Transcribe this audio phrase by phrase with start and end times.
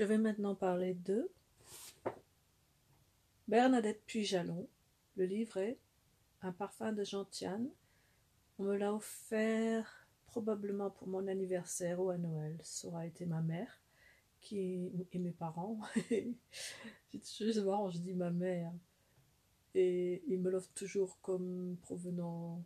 [0.00, 1.30] Je vais maintenant parler de
[3.48, 4.66] Bernadette Puy-Jalon.
[5.16, 5.78] Le livre est
[6.40, 7.68] Un parfum de gentiane.
[8.58, 12.58] On me l'a offert probablement pour mon anniversaire ou à Noël.
[12.62, 13.82] Ça aura été ma mère
[14.40, 15.78] qui et mes parents.
[17.22, 18.72] C'est marrant, je dis ma mère.
[19.74, 22.64] Et ils me l'offrent toujours comme provenant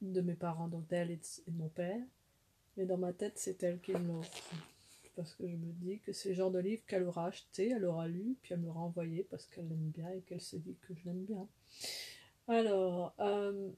[0.00, 2.00] de mes parents, donc d'elle et de mon père.
[2.78, 4.54] Mais dans ma tête, c'est elle qui me l'offre.
[5.18, 7.84] Parce que je me dis que c'est le genre de livre qu'elle aura acheté, elle
[7.84, 10.76] aura lu, puis elle me l'aura envoyé parce qu'elle l'aime bien et qu'elle se dit
[10.80, 11.48] que je l'aime bien.
[12.46, 13.68] Alors, euh,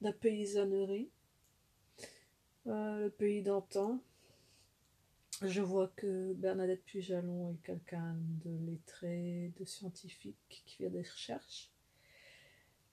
[0.00, 1.10] la paysannerie,
[2.66, 4.00] euh, le pays d'antan.
[5.42, 8.16] Je vois que Bernadette Pujalon est quelqu'un
[8.46, 11.70] de lettré, de scientifique, qui fait des recherches.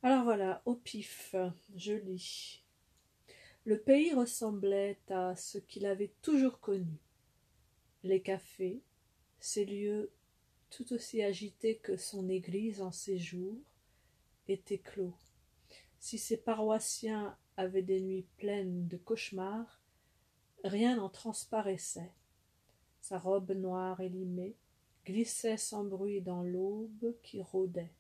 [0.02, 1.34] Alors voilà, au pif,
[1.78, 2.63] je lis.
[3.66, 7.00] Le pays ressemblait à ce qu'il avait toujours connu.
[8.04, 8.82] Les cafés,
[9.40, 10.12] ces lieux
[10.70, 13.62] tout aussi agités que son église en ces jours,
[14.50, 15.16] étaient clos.
[16.00, 19.82] Si ses paroissiens avaient des nuits pleines de cauchemars,
[20.66, 22.12] rien n'en transparaissait.
[23.00, 24.56] Sa robe noire élimée
[25.06, 27.94] glissait sans bruit dans l'aube qui rôdait.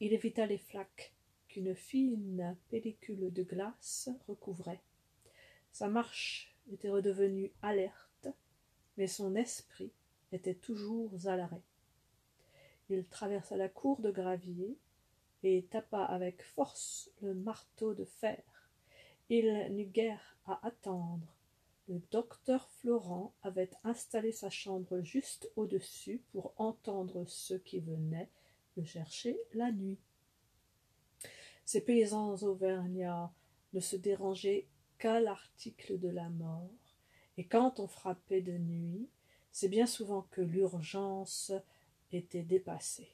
[0.00, 1.12] Il évita les flaques
[1.56, 4.82] qu'une fine pellicule de glace recouvrait.
[5.72, 8.28] Sa marche était redevenue alerte,
[8.98, 9.90] mais son esprit
[10.32, 11.62] était toujours à l'arrêt.
[12.90, 14.76] Il traversa la cour de gravier
[15.44, 18.42] et tapa avec force le marteau de fer.
[19.30, 21.26] Il n'eut guère à attendre.
[21.88, 28.28] Le docteur Florent avait installé sa chambre juste au-dessus pour entendre ceux qui venaient
[28.76, 29.98] le chercher la nuit.
[31.66, 33.32] Ces paysans auvergnats
[33.72, 36.70] ne se dérangeaient qu'à l'article de la mort,
[37.36, 39.08] et quand on frappait de nuit,
[39.50, 41.52] c'est bien souvent que l'urgence
[42.12, 43.10] était dépassée.